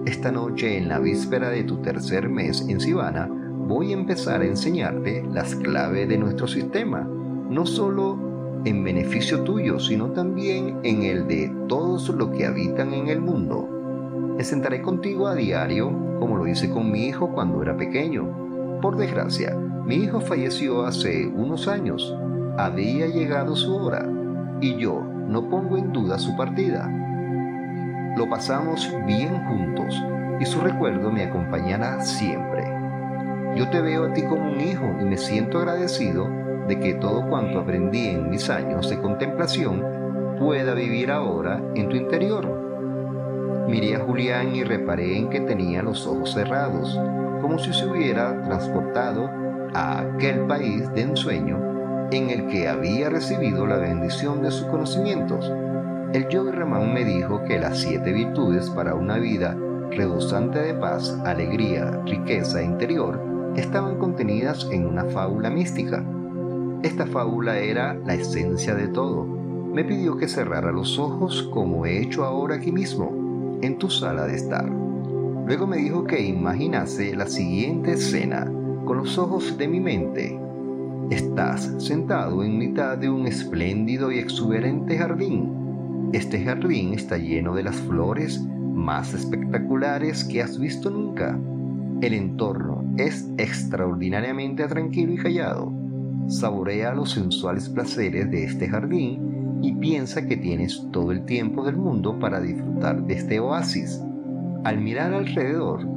Esta 0.05 0.31
noche, 0.31 0.77
en 0.77 0.89
la 0.89 0.99
víspera 0.99 1.49
de 1.49 1.63
tu 1.63 1.77
tercer 1.77 2.29
mes 2.29 2.65
en 2.67 2.79
Sivana, 2.79 3.29
voy 3.73 3.91
a 3.91 3.95
empezar 3.95 4.41
a 4.41 4.45
enseñarte 4.45 5.25
las 5.33 5.55
claves 5.55 6.07
de 6.07 6.19
nuestro 6.19 6.47
sistema, 6.47 7.01
no 7.49 7.65
solo 7.65 8.61
en 8.65 8.83
beneficio 8.83 9.41
tuyo, 9.41 9.79
sino 9.79 10.11
también 10.11 10.77
en 10.83 11.01
el 11.01 11.27
de 11.27 11.51
todos 11.67 12.07
los 12.09 12.29
que 12.29 12.45
habitan 12.45 12.93
en 12.93 13.07
el 13.07 13.19
mundo. 13.19 13.67
Me 14.37 14.43
sentaré 14.43 14.83
contigo 14.83 15.27
a 15.27 15.33
diario, 15.33 15.91
como 16.19 16.37
lo 16.37 16.47
hice 16.47 16.69
con 16.69 16.91
mi 16.91 17.07
hijo 17.07 17.31
cuando 17.33 17.63
era 17.63 17.75
pequeño. 17.75 18.79
Por 18.79 18.95
desgracia, 18.95 19.55
mi 19.55 19.95
hijo 19.95 20.21
falleció 20.21 20.85
hace 20.85 21.25
unos 21.27 21.67
años. 21.67 22.15
Había 22.59 23.07
llegado 23.07 23.55
su 23.55 23.75
hora 23.75 24.07
y 24.61 24.77
yo 24.77 25.01
no 25.01 25.49
pongo 25.49 25.77
en 25.77 25.91
duda 25.91 26.19
su 26.19 26.37
partida. 26.37 26.87
Lo 28.17 28.29
pasamos 28.29 28.87
bien 29.07 29.43
juntos 29.47 29.99
y 30.39 30.45
su 30.45 30.61
recuerdo 30.61 31.11
me 31.11 31.23
acompañará 31.23 32.01
siempre. 32.03 32.82
Yo 33.55 33.69
te 33.69 33.81
veo 33.81 34.05
a 34.05 34.13
ti 34.13 34.23
como 34.23 34.51
un 34.51 34.59
hijo 34.61 34.85
y 34.99 35.05
me 35.05 35.15
siento 35.15 35.59
agradecido 35.59 36.27
de 36.67 36.79
que 36.79 36.95
todo 36.95 37.29
cuanto 37.29 37.59
aprendí 37.59 38.07
en 38.07 38.31
mis 38.31 38.49
años 38.49 38.89
de 38.89 38.99
contemplación 38.99 39.83
pueda 40.39 40.73
vivir 40.73 41.11
ahora 41.11 41.61
en 41.75 41.87
tu 41.87 41.95
interior. 41.95 42.47
Miré 43.67 43.95
a 43.95 43.99
Julián 43.99 44.55
y 44.55 44.63
reparé 44.63 45.17
en 45.17 45.29
que 45.29 45.39
tenía 45.41 45.83
los 45.83 46.07
ojos 46.07 46.33
cerrados, 46.33 46.99
como 47.41 47.59
si 47.59 47.71
se 47.73 47.85
hubiera 47.85 48.41
transportado 48.43 49.29
a 49.75 49.99
aquel 49.99 50.47
país 50.47 50.91
de 50.93 51.01
ensueño 51.01 52.07
en 52.11 52.31
el 52.31 52.47
que 52.47 52.67
había 52.67 53.09
recibido 53.09 53.67
la 53.67 53.77
bendición 53.77 54.41
de 54.41 54.49
sus 54.49 54.65
conocimientos. 54.65 55.51
El 56.11 56.27
yogi 56.27 56.51
Ramán 56.51 56.91
me 56.91 57.05
dijo 57.05 57.43
que 57.43 57.59
las 57.59 57.79
siete 57.79 58.13
virtudes 58.13 58.71
para 58.71 58.95
una 58.95 59.17
vida 59.17 59.55
rebosante 59.91 60.59
de 60.59 60.73
paz, 60.73 61.15
alegría, 61.23 62.01
riqueza 62.05 62.63
interior 62.63 63.32
estaban 63.55 63.97
contenidas 63.97 64.67
en 64.71 64.85
una 64.85 65.05
fábula 65.05 65.49
mística. 65.49 66.03
Esta 66.81 67.05
fábula 67.05 67.59
era 67.59 67.93
la 67.93 68.15
esencia 68.15 68.75
de 68.75 68.87
todo. 68.87 69.25
Me 69.25 69.83
pidió 69.83 70.17
que 70.17 70.27
cerrara 70.27 70.71
los 70.71 70.99
ojos 70.99 71.49
como 71.53 71.85
he 71.85 72.01
hecho 72.01 72.25
ahora 72.25 72.55
aquí 72.55 72.71
mismo, 72.71 73.59
en 73.61 73.77
tu 73.77 73.89
sala 73.89 74.25
de 74.25 74.35
estar. 74.35 74.69
Luego 75.45 75.67
me 75.67 75.77
dijo 75.77 76.03
que 76.03 76.21
imaginase 76.21 77.15
la 77.15 77.27
siguiente 77.27 77.93
escena 77.93 78.51
con 78.85 78.97
los 78.97 79.17
ojos 79.17 79.57
de 79.57 79.67
mi 79.67 79.79
mente. 79.79 80.39
Estás 81.09 81.71
sentado 81.79 82.43
en 82.43 82.57
mitad 82.57 82.97
de 82.97 83.09
un 83.09 83.27
espléndido 83.27 84.11
y 84.11 84.19
exuberante 84.19 84.97
jardín. 84.97 86.09
Este 86.13 86.43
jardín 86.43 86.93
está 86.93 87.17
lleno 87.17 87.55
de 87.55 87.63
las 87.63 87.75
flores 87.75 88.41
más 88.73 89.13
espectaculares 89.13 90.23
que 90.23 90.41
has 90.41 90.59
visto 90.59 90.89
nunca. 90.89 91.39
El 92.03 92.13
entorno 92.15 92.83
es 92.97 93.31
extraordinariamente 93.37 94.67
tranquilo 94.67 95.13
y 95.13 95.15
callado. 95.15 95.71
Saborea 96.27 96.93
los 96.93 97.11
sensuales 97.11 97.69
placeres 97.69 98.29
de 98.29 98.43
este 98.43 98.67
jardín 98.67 99.59
y 99.61 99.73
piensa 99.75 100.27
que 100.27 100.35
tienes 100.35 100.85
todo 100.91 101.13
el 101.13 101.23
tiempo 101.23 101.63
del 101.63 101.77
mundo 101.77 102.19
para 102.19 102.41
disfrutar 102.41 103.01
de 103.03 103.13
este 103.13 103.39
oasis. 103.39 104.03
Al 104.65 104.81
mirar 104.81 105.13
alrededor, 105.13 105.87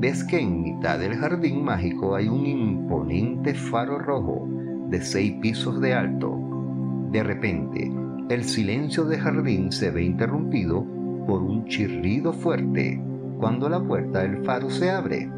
ves 0.00 0.24
que 0.24 0.40
en 0.40 0.62
mitad 0.62 0.98
del 0.98 1.14
jardín 1.14 1.62
mágico 1.62 2.16
hay 2.16 2.26
un 2.26 2.44
imponente 2.44 3.54
faro 3.54 4.00
rojo 4.00 4.48
de 4.88 5.00
seis 5.00 5.34
pisos 5.40 5.80
de 5.80 5.94
alto. 5.94 6.40
De 7.12 7.22
repente, 7.22 7.88
el 8.30 8.42
silencio 8.42 9.04
del 9.04 9.20
jardín 9.20 9.70
se 9.70 9.92
ve 9.92 10.02
interrumpido 10.02 10.84
por 11.24 11.40
un 11.40 11.66
chirrido 11.66 12.32
fuerte 12.32 13.00
cuando 13.38 13.68
la 13.68 13.80
puerta 13.80 14.22
del 14.22 14.44
faro 14.44 14.68
se 14.68 14.90
abre. 14.90 15.30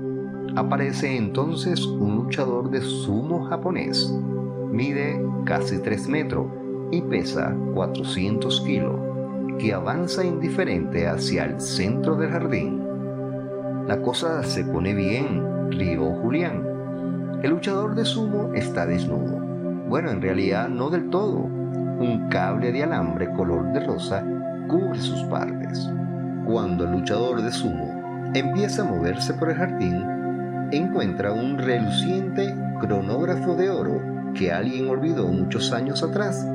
Aparece 0.57 1.17
entonces 1.17 1.85
un 1.85 2.17
luchador 2.17 2.71
de 2.71 2.81
sumo 2.81 3.45
japonés. 3.47 4.13
Mide 4.71 5.21
casi 5.45 5.79
3 5.79 6.09
metros 6.09 6.47
y 6.91 7.03
pesa 7.03 7.57
400 7.75 8.61
kilos, 8.61 9.01
que 9.59 9.73
avanza 9.73 10.25
indiferente 10.25 11.09
hacia 11.09 11.45
el 11.45 11.61
centro 11.61 12.17
del 12.17 12.31
jardín. 12.31 12.83
La 13.89 14.01
cosa 14.01 14.43
se 14.45 14.65
pone 14.65 14.95
bien, 14.95 15.71
rió 15.71 16.11
Julián. 16.23 17.41
El 17.43 17.51
luchador 17.51 17.95
de 17.95 18.05
sumo 18.05 18.53
está 18.55 18.87
desnudo. 18.87 19.39
Bueno, 19.89 20.11
en 20.11 20.23
realidad 20.23 20.69
no 20.69 20.89
del 20.89 21.11
todo. 21.11 21.39
Un 21.39 22.29
cable 22.31 22.73
de 22.73 22.85
alambre 22.85 23.31
color 23.33 23.73
de 23.73 23.81
rosa 23.87 24.25
cubre 24.69 24.99
sus 25.01 25.23
partes. 25.25 25.91
Cuando 26.47 26.85
el 26.85 26.93
luchador 26.93 27.43
de 27.43 27.53
sumo 27.53 28.31
empieza 28.35 28.83
a 28.83 28.87
moverse 28.87 29.35
por 29.35 29.51
el 29.51 29.57
jardín, 29.57 30.14
encuentra 30.73 31.33
un 31.33 31.59
reluciente 31.59 32.55
cronógrafo 32.81 33.55
de 33.55 33.71
oro 33.71 34.01
que 34.35 34.53
alguien 34.53 34.89
olvidó 34.89 35.29
muchos 35.29 35.73
años 35.73 36.03
atrás. 36.03 36.47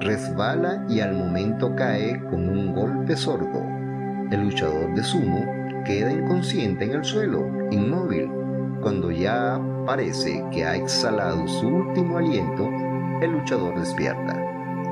Resbala 0.00 0.84
y 0.88 1.00
al 1.00 1.14
momento 1.14 1.74
cae 1.74 2.20
con 2.30 2.48
un 2.48 2.74
golpe 2.74 3.16
sordo. 3.16 3.62
El 4.30 4.44
luchador 4.44 4.94
de 4.94 5.02
sumo 5.02 5.44
queda 5.84 6.12
inconsciente 6.12 6.84
en 6.84 6.92
el 6.92 7.04
suelo, 7.04 7.46
inmóvil. 7.70 8.30
Cuando 8.80 9.10
ya 9.10 9.60
parece 9.86 10.44
que 10.52 10.64
ha 10.64 10.76
exhalado 10.76 11.46
su 11.46 11.68
último 11.68 12.18
aliento, 12.18 12.68
el 13.20 13.32
luchador 13.32 13.78
despierta. 13.78 14.40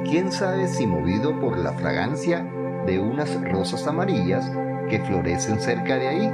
¿Quién 0.05 0.33
sabe 0.33 0.67
si 0.67 0.87
movido 0.87 1.39
por 1.41 1.59
la 1.59 1.73
fragancia 1.73 2.45
de 2.87 2.99
unas 2.99 3.41
rosas 3.51 3.87
amarillas 3.87 4.51
que 4.89 5.01
florecen 5.01 5.61
cerca 5.61 5.97
de 5.97 6.09
ahí? 6.09 6.33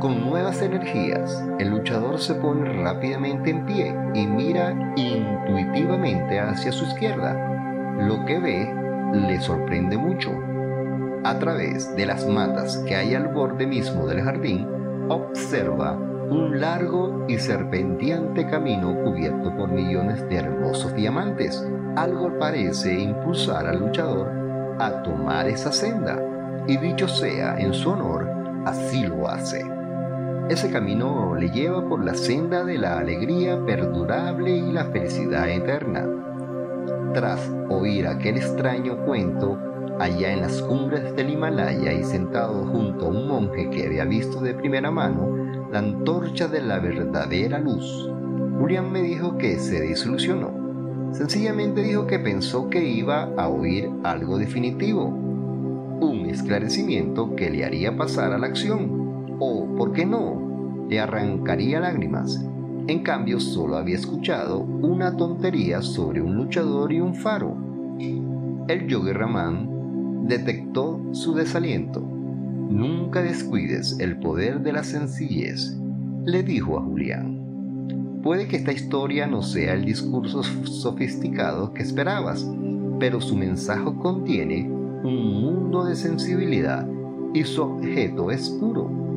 Con 0.00 0.30
nuevas 0.30 0.62
energías, 0.62 1.44
el 1.58 1.70
luchador 1.70 2.20
se 2.20 2.34
pone 2.36 2.84
rápidamente 2.84 3.50
en 3.50 3.66
pie 3.66 3.92
y 4.14 4.28
mira 4.28 4.72
intuitivamente 4.94 6.38
hacia 6.38 6.70
su 6.70 6.84
izquierda. 6.84 7.34
Lo 7.98 8.24
que 8.24 8.38
ve 8.38 8.72
le 9.12 9.40
sorprende 9.40 9.96
mucho 9.96 10.30
a 11.24 11.36
través 11.40 11.96
de 11.96 12.06
las 12.06 12.24
matas 12.28 12.78
que 12.86 12.94
hay 12.94 13.16
al 13.16 13.28
borde 13.28 13.66
mismo 13.66 14.06
del 14.06 14.22
jardín, 14.22 14.68
observa 15.08 15.94
un 15.94 16.60
largo 16.60 17.24
y 17.26 17.36
serpenteante 17.38 18.46
camino 18.46 18.94
cubierto 19.02 19.52
por 19.56 19.68
millones 19.68 20.28
de 20.28 20.36
hermosos 20.36 20.94
diamantes. 20.94 21.66
Algo 21.96 22.38
parece 22.38 23.00
impulsar 23.00 23.66
al 23.66 23.80
luchador 23.80 24.30
a 24.78 25.02
tomar 25.02 25.48
esa 25.48 25.72
senda, 25.72 26.22
y 26.68 26.76
dicho 26.76 27.08
sea 27.08 27.58
en 27.58 27.74
su 27.74 27.90
honor, 27.90 28.30
así 28.64 29.04
lo 29.04 29.28
hace. 29.28 29.77
Ese 30.48 30.70
camino 30.70 31.34
le 31.34 31.50
lleva 31.50 31.86
por 31.86 32.02
la 32.02 32.14
senda 32.14 32.64
de 32.64 32.78
la 32.78 32.98
alegría 32.98 33.62
perdurable 33.66 34.56
y 34.56 34.72
la 34.72 34.86
felicidad 34.86 35.46
eterna. 35.50 36.06
Tras 37.12 37.52
oír 37.68 38.06
aquel 38.06 38.38
extraño 38.38 39.04
cuento 39.04 39.58
allá 39.98 40.32
en 40.32 40.40
las 40.40 40.62
cumbres 40.62 41.14
del 41.14 41.30
Himalaya 41.30 41.92
y 41.92 42.02
sentado 42.02 42.64
junto 42.64 43.06
a 43.06 43.08
un 43.08 43.28
monje 43.28 43.68
que 43.68 43.86
había 43.86 44.06
visto 44.06 44.40
de 44.40 44.54
primera 44.54 44.90
mano 44.90 45.36
la 45.70 45.80
antorcha 45.80 46.48
de 46.48 46.62
la 46.62 46.78
verdadera 46.78 47.58
luz. 47.58 48.10
Julián 48.58 48.90
me 48.90 49.02
dijo 49.02 49.36
que 49.36 49.58
se 49.58 49.80
desilusionó. 49.80 50.50
Sencillamente 51.12 51.82
dijo 51.82 52.06
que 52.06 52.18
pensó 52.18 52.70
que 52.70 52.82
iba 52.82 53.30
a 53.36 53.48
oír 53.48 53.90
algo 54.02 54.38
definitivo, 54.38 55.04
un 55.04 56.26
esclarecimiento 56.26 57.36
que 57.36 57.50
le 57.50 57.66
haría 57.66 57.96
pasar 57.96 58.32
a 58.32 58.38
la 58.38 58.46
acción, 58.46 58.97
¿por 59.78 59.92
qué 59.92 60.04
no?, 60.04 60.86
le 60.90 60.98
arrancaría 60.98 61.78
lágrimas. 61.78 62.44
En 62.88 63.02
cambio, 63.04 63.38
solo 63.38 63.76
había 63.76 63.94
escuchado 63.94 64.58
una 64.60 65.16
tontería 65.16 65.82
sobre 65.82 66.20
un 66.20 66.34
luchador 66.34 66.92
y 66.92 67.00
un 67.00 67.14
faro. 67.14 67.56
El 68.68 68.88
yogi 68.88 69.12
Raman 69.12 70.26
detectó 70.26 71.00
su 71.12 71.34
desaliento. 71.34 72.00
Nunca 72.00 73.22
descuides 73.22 73.98
el 74.00 74.18
poder 74.18 74.62
de 74.62 74.72
la 74.72 74.82
sencillez, 74.82 75.78
le 76.24 76.42
dijo 76.42 76.78
a 76.78 76.82
Julián. 76.82 78.20
Puede 78.22 78.48
que 78.48 78.56
esta 78.56 78.72
historia 78.72 79.26
no 79.26 79.42
sea 79.42 79.74
el 79.74 79.84
discurso 79.84 80.42
sofisticado 80.42 81.72
que 81.72 81.82
esperabas, 81.82 82.50
pero 82.98 83.20
su 83.20 83.36
mensaje 83.36 83.90
contiene 84.02 84.68
un 84.68 85.40
mundo 85.40 85.84
de 85.84 85.94
sensibilidad 85.94 86.86
y 87.32 87.44
su 87.44 87.62
objeto 87.62 88.30
es 88.32 88.50
puro. 88.50 89.07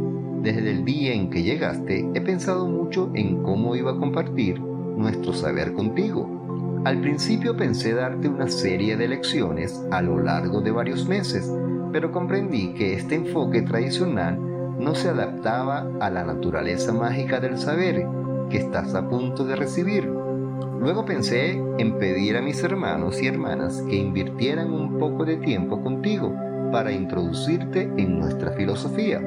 Desde 0.42 0.72
el 0.72 0.86
día 0.86 1.14
en 1.14 1.30
que 1.30 1.44
llegaste 1.44 2.10
he 2.14 2.22
pensado 2.22 2.68
mucho 2.68 3.12
en 3.14 3.44
cómo 3.44 3.76
iba 3.76 3.92
a 3.92 3.98
compartir 3.98 4.60
nuestro 4.60 5.34
saber 5.34 5.74
contigo 5.74 6.42
al 6.84 7.00
principio 7.00 7.56
pensé 7.56 7.94
darte 7.94 8.28
una 8.28 8.48
serie 8.48 8.98
de 8.98 9.08
lecciones 9.08 9.80
a 9.92 10.02
lo 10.02 10.20
largo 10.20 10.62
de 10.62 10.72
varios 10.72 11.08
meses, 11.08 11.48
pero 11.92 12.12
comprendí 12.12 12.74
que 12.74 12.96
este 12.96 13.14
enfoque 13.14 13.62
tradicional 13.62 14.40
no 14.80 14.96
se 14.96 15.10
adaptaba 15.10 15.88
a 16.00 16.10
la 16.10 16.24
naturaleza 16.24 16.92
mágica 16.92 17.40
del 17.40 17.60
saber 17.60 18.08
que 18.50 18.58
estás 18.58 18.96
a 18.96 19.08
punto 19.08 19.46
de 19.46 19.56
recibir. 19.56 20.06
Luego 20.80 21.06
pensé 21.06 21.62
en 21.78 22.00
pedir 22.00 22.36
a 22.36 22.42
mis 22.42 22.64
hermanos 22.64 23.22
y 23.22 23.28
hermanas 23.28 23.84
que 23.88 23.98
invirtieran 23.98 24.74
un 24.74 24.98
poco 24.98 25.24
de 25.24 25.38
tiempo 25.38 25.84
contigo 25.84 26.34
para 26.72 26.92
introducirte 26.92 27.92
en 27.96 28.18
nuestra 28.18 28.54
filosofía, 28.54 29.22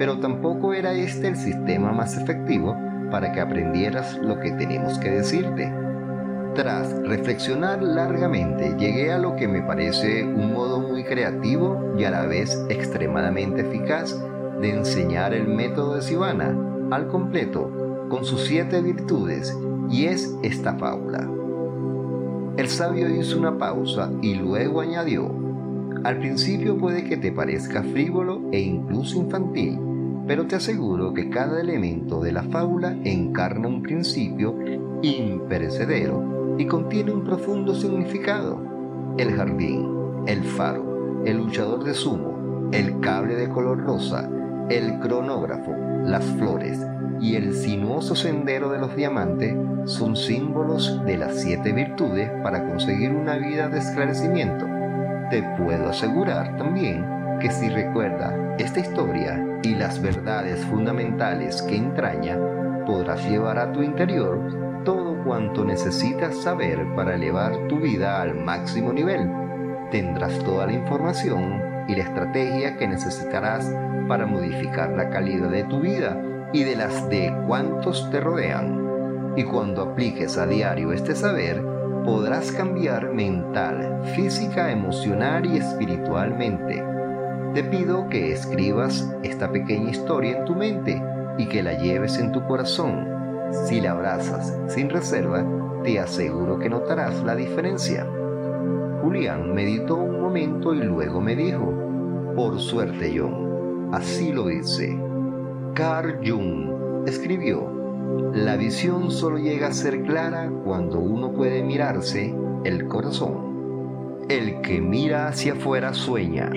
pero 0.00 0.18
tampoco 0.18 0.72
era 0.72 0.94
este 0.94 1.28
el 1.28 1.36
sistema 1.36 1.92
más 1.92 2.16
efectivo 2.16 2.74
para 3.10 3.32
que 3.32 3.40
aprendieras 3.42 4.16
lo 4.16 4.40
que 4.40 4.50
tenemos 4.52 4.98
que 4.98 5.10
decirte. 5.10 5.70
Tras 6.54 6.90
reflexionar 7.02 7.82
largamente, 7.82 8.74
llegué 8.78 9.12
a 9.12 9.18
lo 9.18 9.36
que 9.36 9.46
me 9.46 9.60
parece 9.60 10.24
un 10.24 10.54
modo 10.54 10.80
muy 10.80 11.04
creativo 11.04 11.92
y 11.98 12.04
a 12.04 12.10
la 12.12 12.24
vez 12.24 12.64
extremadamente 12.70 13.60
eficaz 13.60 14.18
de 14.62 14.70
enseñar 14.70 15.34
el 15.34 15.46
método 15.46 15.96
de 15.96 16.00
Sivana 16.00 16.56
al 16.90 17.08
completo 17.08 18.06
con 18.08 18.24
sus 18.24 18.40
siete 18.44 18.80
virtudes 18.80 19.54
y 19.90 20.06
es 20.06 20.34
esta 20.42 20.76
fábula. 20.76 21.28
El 22.56 22.68
sabio 22.68 23.06
hizo 23.10 23.38
una 23.38 23.58
pausa 23.58 24.10
y 24.22 24.34
luego 24.34 24.80
añadió, 24.80 25.30
al 26.04 26.18
principio 26.20 26.78
puede 26.78 27.04
que 27.04 27.18
te 27.18 27.32
parezca 27.32 27.82
frívolo 27.82 28.40
e 28.50 28.60
incluso 28.60 29.18
infantil, 29.18 29.89
pero 30.30 30.46
te 30.46 30.54
aseguro 30.54 31.12
que 31.12 31.28
cada 31.28 31.60
elemento 31.60 32.20
de 32.20 32.30
la 32.30 32.44
fábula 32.44 32.96
encarna 33.02 33.66
un 33.66 33.82
principio 33.82 34.56
imperecedero 35.02 36.54
y 36.56 36.66
contiene 36.66 37.10
un 37.10 37.24
profundo 37.24 37.74
significado. 37.74 38.62
El 39.18 39.32
jardín, 39.32 39.88
el 40.28 40.44
faro, 40.44 41.24
el 41.26 41.38
luchador 41.38 41.82
de 41.82 41.94
sumo, 41.94 42.68
el 42.70 43.00
cable 43.00 43.34
de 43.34 43.48
color 43.48 43.82
rosa, 43.82 44.30
el 44.68 45.00
cronógrafo, 45.00 45.74
las 46.04 46.24
flores 46.24 46.80
y 47.20 47.34
el 47.34 47.52
sinuoso 47.52 48.14
sendero 48.14 48.70
de 48.70 48.78
los 48.78 48.94
diamantes 48.94 49.56
son 49.86 50.14
símbolos 50.14 51.04
de 51.06 51.16
las 51.16 51.40
siete 51.40 51.72
virtudes 51.72 52.30
para 52.44 52.68
conseguir 52.68 53.10
una 53.10 53.36
vida 53.36 53.68
de 53.68 53.80
esclarecimiento. 53.80 54.64
Te 55.28 55.42
puedo 55.58 55.88
asegurar 55.88 56.56
también 56.56 57.04
que 57.40 57.50
si 57.50 57.68
recuerdas 57.68 58.32
esta 58.60 58.78
historia 58.78 59.49
y 59.62 59.74
las 59.74 60.00
verdades 60.00 60.64
fundamentales 60.66 61.62
que 61.62 61.76
entraña, 61.76 62.38
podrás 62.86 63.28
llevar 63.28 63.58
a 63.58 63.72
tu 63.72 63.82
interior 63.82 64.82
todo 64.84 65.22
cuanto 65.24 65.64
necesitas 65.64 66.36
saber 66.36 66.86
para 66.96 67.14
elevar 67.14 67.68
tu 67.68 67.78
vida 67.78 68.22
al 68.22 68.34
máximo 68.34 68.92
nivel. 68.92 69.30
Tendrás 69.90 70.38
toda 70.40 70.66
la 70.66 70.72
información 70.72 71.62
y 71.88 71.94
la 71.94 72.04
estrategia 72.04 72.76
que 72.76 72.88
necesitarás 72.88 73.70
para 74.08 74.26
modificar 74.26 74.90
la 74.90 75.10
calidad 75.10 75.50
de 75.50 75.64
tu 75.64 75.80
vida 75.80 76.20
y 76.52 76.64
de 76.64 76.76
las 76.76 77.08
de 77.10 77.34
cuantos 77.46 78.10
te 78.10 78.20
rodean. 78.20 79.34
Y 79.36 79.44
cuando 79.44 79.82
apliques 79.82 80.38
a 80.38 80.46
diario 80.46 80.92
este 80.92 81.14
saber, 81.14 81.62
podrás 82.04 82.50
cambiar 82.52 83.12
mental, 83.12 84.02
física, 84.16 84.72
emocional 84.72 85.46
y 85.46 85.58
espiritualmente. 85.58 86.99
Te 87.54 87.64
pido 87.64 88.08
que 88.08 88.32
escribas 88.32 89.12
esta 89.24 89.50
pequeña 89.50 89.90
historia 89.90 90.38
en 90.38 90.44
tu 90.44 90.54
mente 90.54 91.02
y 91.36 91.46
que 91.46 91.64
la 91.64 91.76
lleves 91.78 92.16
en 92.18 92.30
tu 92.30 92.46
corazón. 92.46 93.08
Si 93.66 93.80
la 93.80 93.90
abrazas 93.90 94.56
sin 94.68 94.88
reserva, 94.88 95.44
te 95.82 95.98
aseguro 95.98 96.60
que 96.60 96.68
notarás 96.68 97.24
la 97.24 97.34
diferencia. 97.34 98.06
Julián 99.02 99.52
meditó 99.52 99.96
un 99.96 100.20
momento 100.20 100.74
y 100.74 100.78
luego 100.78 101.20
me 101.20 101.34
dijo, 101.34 101.74
por 102.36 102.60
suerte 102.60 103.16
John, 103.18 103.90
así 103.92 104.32
lo 104.32 104.46
dice. 104.46 104.96
Carl 105.74 106.20
Jung 106.24 107.08
escribió, 107.08 107.68
la 108.32 108.56
visión 108.56 109.10
solo 109.10 109.38
llega 109.38 109.68
a 109.68 109.72
ser 109.72 110.02
clara 110.02 110.48
cuando 110.64 111.00
uno 111.00 111.32
puede 111.32 111.64
mirarse 111.64 112.32
el 112.62 112.86
corazón. 112.86 114.20
El 114.28 114.60
que 114.60 114.80
mira 114.80 115.26
hacia 115.26 115.54
afuera 115.54 115.92
sueña. 115.94 116.52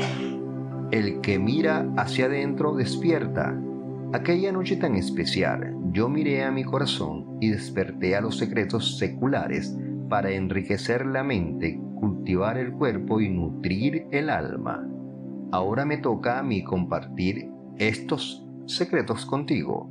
El 0.93 1.21
que 1.21 1.39
mira 1.39 1.91
hacia 1.97 2.27
adentro 2.27 2.75
despierta. 2.75 3.59
Aquella 4.13 4.51
noche 4.51 4.75
tan 4.75 4.93
especial, 4.93 5.75
yo 5.91 6.07
miré 6.07 6.43
a 6.43 6.51
mi 6.51 6.63
corazón 6.63 7.39
y 7.41 7.49
desperté 7.49 8.15
a 8.15 8.21
los 8.21 8.37
secretos 8.37 8.99
seculares 8.99 9.75
para 10.07 10.29
enriquecer 10.29 11.07
la 11.07 11.23
mente, 11.23 11.81
cultivar 11.95 12.59
el 12.59 12.73
cuerpo 12.73 13.19
y 13.21 13.29
nutrir 13.29 14.05
el 14.11 14.29
alma. 14.29 14.87
Ahora 15.51 15.83
me 15.83 15.97
toca 15.97 16.37
a 16.37 16.43
mí 16.43 16.63
compartir 16.63 17.49
estos 17.79 18.45
secretos 18.67 19.25
contigo. 19.25 19.89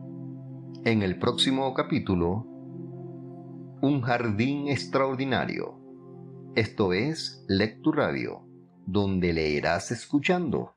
En 0.85 1.03
el 1.03 1.19
próximo 1.19 1.75
capítulo, 1.75 2.47
Un 3.81 4.03
jardín 4.03 4.69
extraordinario. 4.69 5.81
Esto 6.55 6.93
es 6.93 7.45
Lectu 7.49 7.91
Radio, 7.91 8.47
donde 8.87 9.33
leerás 9.33 9.91
escuchando. 9.91 10.77